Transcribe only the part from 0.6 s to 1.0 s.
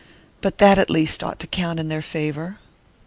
at